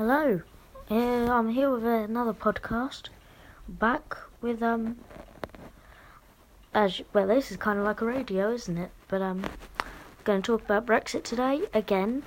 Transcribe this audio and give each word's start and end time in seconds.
Hello, 0.00 0.40
uh, 0.90 0.94
I'm 0.94 1.50
here 1.50 1.68
with 1.68 1.84
another 1.84 2.32
podcast. 2.32 3.10
Back 3.68 4.16
with 4.40 4.62
um, 4.62 4.96
as 6.72 7.02
well, 7.12 7.26
this 7.26 7.50
is 7.50 7.58
kind 7.58 7.78
of 7.78 7.84
like 7.84 8.00
a 8.00 8.06
radio, 8.06 8.50
isn't 8.50 8.78
it? 8.78 8.92
But 9.08 9.20
um, 9.20 9.44
going 10.24 10.40
to 10.40 10.46
talk 10.46 10.64
about 10.64 10.86
Brexit 10.86 11.22
today 11.22 11.64
again. 11.74 12.22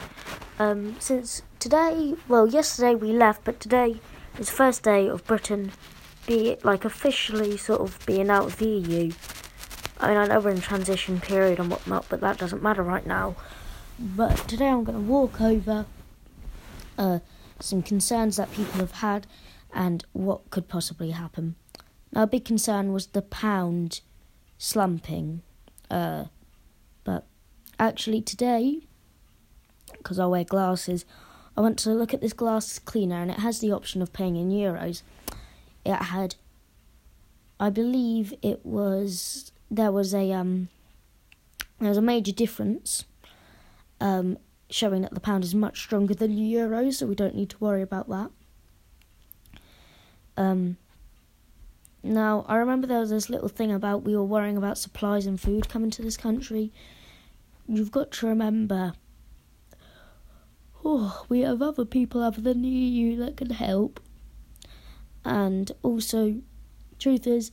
Um, 0.60 0.98
since 1.00 1.42
today, 1.58 2.14
well, 2.28 2.46
yesterday 2.46 2.94
we 2.94 3.12
left, 3.12 3.44
but 3.44 3.60
today 3.60 4.00
is 4.38 4.50
the 4.50 4.56
first 4.56 4.84
day 4.84 5.10
of 5.10 5.26
Britain 5.26 5.72
be 6.28 6.58
like 6.62 6.86
officially 6.86 7.58
sort 7.58 7.82
of 7.82 7.98
being 8.06 8.30
out 8.30 8.46
of 8.46 8.58
the 8.58 8.68
EU. 8.68 9.12
I 10.00 10.10
mean, 10.10 10.18
I 10.18 10.28
know 10.28 10.40
we're 10.42 10.52
in 10.52 10.62
transition 10.62 11.20
period 11.20 11.58
and 11.58 11.72
whatnot, 11.72 12.06
but 12.08 12.22
that 12.22 12.38
doesn't 12.38 12.62
matter 12.62 12.84
right 12.84 13.08
now. 13.08 13.36
But 13.98 14.48
today 14.48 14.68
I'm 14.68 14.84
going 14.84 15.04
to 15.04 15.12
walk 15.12 15.42
over 15.42 15.88
uh, 17.00 17.18
some 17.64 17.82
concerns 17.82 18.36
that 18.36 18.52
people 18.52 18.80
have 18.80 18.92
had 18.92 19.26
and 19.74 20.06
what 20.12 20.50
could 20.50 20.68
possibly 20.68 21.12
happen. 21.12 21.56
Now, 22.12 22.24
a 22.24 22.28
big 22.28 22.46
concern 22.46 22.92
was 22.92 23.08
the 23.08 23.22
pound 23.22 24.02
slumping. 24.58 25.42
Uh, 25.90 26.26
but 27.04 27.26
actually, 27.80 28.22
today, 28.22 28.82
because 29.94 30.20
I 30.20 30.26
wear 30.26 30.44
glasses, 30.44 31.06
I 31.56 31.62
went 31.62 31.80
to 31.80 31.92
look 31.92 32.14
at 32.14 32.22
this 32.22 32.34
glass 32.34 32.80
cleaner 32.80 33.22
and 33.22 33.32
it 33.32 33.40
has 33.40 33.60
the 33.60 33.72
option 33.72 34.02
of 34.02 34.12
paying 34.12 34.36
in 34.36 34.50
euros. 34.50 35.02
It 35.86 35.96
had, 35.96 36.36
I 37.60 37.70
believe 37.70 38.34
it 38.42 38.66
was, 38.66 39.52
there 39.72 39.92
was 39.92 40.14
a, 40.14 40.32
um, 40.34 40.68
there 41.80 41.90
was 41.90 41.98
a 41.98 42.02
major 42.02 42.32
difference, 42.32 43.06
um, 44.02 44.38
showing 44.74 45.04
that 45.04 45.14
the 45.14 45.20
pound 45.20 45.44
is 45.44 45.54
much 45.54 45.80
stronger 45.80 46.16
than 46.16 46.36
the 46.36 46.42
euro, 46.42 46.90
so 46.90 47.06
we 47.06 47.14
don't 47.14 47.36
need 47.36 47.50
to 47.52 47.58
worry 47.60 47.84
about 47.84 48.10
that. 48.10 48.32
Um, 50.36 50.78
now, 52.02 52.44
I 52.48 52.56
remember 52.56 52.88
there 52.88 53.00
was 53.00 53.12
this 53.12 53.30
little 53.30 53.50
thing 53.50 53.72
about 53.72 54.02
we 54.02 54.18
were 54.18 54.24
worrying 54.24 54.58
about 54.58 54.80
supplies 54.80 55.28
and 55.28 55.40
food 55.40 55.70
coming 55.70 55.92
to 55.92 56.02
this 56.02 56.18
country. 56.18 56.72
You've 57.68 57.92
got 57.92 58.12
to 58.14 58.26
remember, 58.26 58.94
oh, 60.84 61.24
we 61.30 61.42
have 61.42 61.62
other 61.62 61.86
people 61.86 62.24
other 62.24 62.42
than 62.42 62.64
the 62.64 62.68
EU 62.68 63.16
that 63.18 63.38
can 63.38 63.52
help. 63.52 64.00
And 65.24 65.72
also, 65.84 66.42
truth 66.98 67.28
is, 67.28 67.52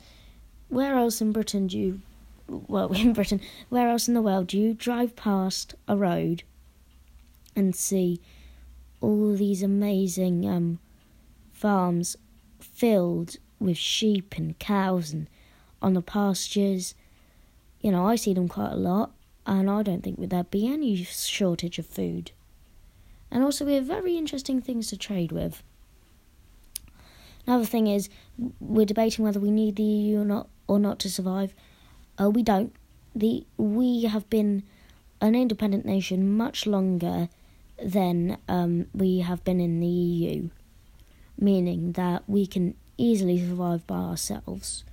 where 0.69 0.97
else 0.97 1.21
in 1.21 1.33
Britain 1.33 1.67
do 1.67 1.79
you, 1.79 2.01
well, 2.49 2.91
in 2.95 3.13
Britain, 3.13 3.43
where 3.69 3.91
else 3.91 4.09
in 4.09 4.15
the 4.15 4.23
world 4.23 4.47
do 4.47 4.59
you 4.59 4.73
drive 4.73 5.17
past 5.17 5.75
a 5.87 5.99
road 5.99 6.45
and 7.61 7.77
see 7.77 8.21
all 9.01 9.35
these 9.37 9.63
amazing 9.63 10.49
um, 10.49 10.79
farms 11.53 12.17
filled 12.59 13.37
with 13.61 13.77
sheep 13.77 14.35
and 14.37 14.59
cows 14.59 15.13
and 15.13 15.29
on 15.81 15.95
the 15.95 16.03
pastures? 16.03 16.95
You 17.81 17.93
know, 17.93 18.07
I 18.07 18.17
see 18.17 18.35
them 18.35 18.49
quite 18.49 18.73
a 18.73 18.77
lot, 18.77 19.13
and 19.47 19.71
I 19.71 19.83
don't 19.83 20.03
think 20.03 20.29
there'd 20.29 20.51
be 20.51 20.67
any 20.67 20.97
shortage 21.05 21.79
of 21.79 21.87
food. 21.87 22.33
And 23.31 23.45
also, 23.45 23.65
we 23.65 23.75
have 23.75 23.85
very 23.85 24.17
interesting 24.17 24.61
things 24.61 24.89
to 24.89 24.97
trade 24.97 25.31
with. 25.31 25.63
Another 27.47 27.65
thing 27.65 27.87
is, 27.87 28.09
we're 28.59 28.87
debating 28.87 29.25
whether 29.25 29.41
we 29.41 29.51
need 29.51 29.77
the 29.77 29.83
EU 29.83 30.21
or 30.21 30.25
not, 30.25 30.49
or 30.67 30.79
not 30.79 30.99
to 31.01 31.11
survive. 31.11 31.55
Uh, 32.21 32.31
we 32.31 32.43
don't. 32.43 32.75
The 33.15 33.45
we 33.57 34.05
have 34.05 34.29
been 34.31 34.63
an 35.21 35.35
independent 35.35 35.85
nation 35.85 36.37
much 36.37 36.67
longer 36.67 37.29
than 37.83 38.39
um, 38.49 38.87
we 38.95 39.21
have 39.21 39.45
been 39.45 39.61
in 39.61 39.81
the 39.81 39.87
EU, 39.87 40.51
meaning 41.39 41.93
that 41.93 42.25
we 42.29 42.47
can 42.47 42.75
easily 42.97 43.39
survive 43.39 43.87
by 43.87 43.97
ourselves. 43.97 44.85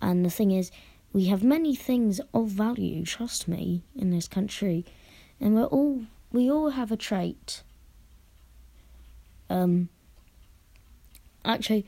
And 0.00 0.24
the 0.24 0.30
thing 0.30 0.50
is, 0.50 0.70
we 1.12 1.26
have 1.26 1.42
many 1.42 1.74
things 1.74 2.20
of 2.34 2.48
value, 2.48 3.04
trust 3.04 3.48
me, 3.48 3.82
in 3.94 4.10
this 4.10 4.28
country, 4.28 4.84
and 5.40 5.54
we're 5.54 5.64
all 5.64 6.04
we 6.32 6.50
all 6.50 6.70
have 6.70 6.92
a 6.92 6.96
trait. 6.96 7.62
Um. 9.48 9.88
Actually, 11.44 11.86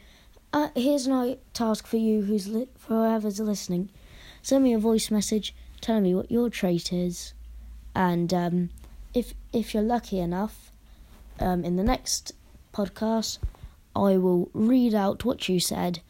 uh, 0.53 0.69
here's 0.77 1.09
a 1.09 1.37
task 1.53 1.87
for 1.87 1.97
you, 1.97 2.23
who's 2.23 2.47
li- 2.47 2.69
whoever's 2.87 3.41
listening. 3.41 3.91
Send 4.41 4.63
me 4.65 4.73
a 4.73 4.79
voice 4.79 5.11
message 5.11 5.55
telling 5.81 6.05
me 6.05 6.15
what 6.15 6.31
your 6.31 6.49
trait 6.49 6.93
is, 6.93 7.35
and 7.95 8.33
um, 8.33 8.71
if 9.19 9.35
if 9.53 9.75
you're 9.75 9.83
lucky 9.83 10.21
enough, 10.21 10.71
um, 11.41 11.65
in 11.65 11.75
the 11.75 11.83
next 11.83 12.33
podcast, 12.73 13.39
I 13.97 14.17
will 14.17 14.49
read 14.55 14.95
out 14.95 15.25
what 15.25 15.49
you 15.49 15.59
said, 15.59 16.01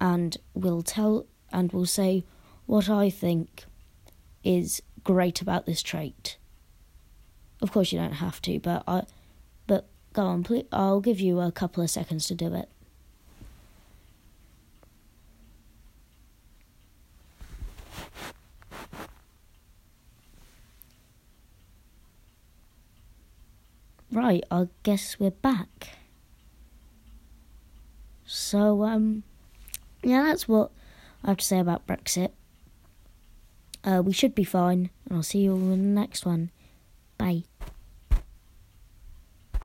and 0.00 0.36
will 0.54 0.82
tell 0.82 1.26
and 1.52 1.72
will 1.72 1.86
say 1.86 2.24
what 2.66 2.88
I 2.88 3.10
think 3.10 3.64
is 4.44 4.80
great 5.02 5.40
about 5.42 5.66
this 5.66 5.82
trait. 5.82 6.36
Of 7.60 7.72
course, 7.72 7.92
you 7.92 7.98
don't 7.98 8.12
have 8.26 8.40
to, 8.42 8.60
but 8.60 8.84
I, 8.86 9.02
but 9.66 9.88
go 10.12 10.22
on, 10.22 10.44
please. 10.44 10.66
I'll 10.70 11.00
give 11.00 11.18
you 11.18 11.40
a 11.40 11.50
couple 11.50 11.82
of 11.82 11.90
seconds 11.90 12.26
to 12.26 12.34
do 12.34 12.54
it. 12.54 12.68
Right, 24.14 24.44
I 24.48 24.68
guess 24.84 25.18
we're 25.18 25.32
back. 25.32 25.88
So, 28.24 28.84
um, 28.84 29.24
yeah, 30.04 30.22
that's 30.22 30.46
what 30.46 30.70
I 31.24 31.30
have 31.30 31.38
to 31.38 31.44
say 31.44 31.58
about 31.58 31.84
Brexit. 31.88 32.30
Uh, 33.82 34.02
we 34.04 34.12
should 34.12 34.36
be 34.36 34.44
fine, 34.44 34.90
and 35.06 35.16
I'll 35.16 35.24
see 35.24 35.40
you 35.40 35.50
all 35.54 35.72
in 35.72 35.94
the 35.94 36.00
next 36.00 36.24
one. 36.24 36.52
Bye. 37.18 37.42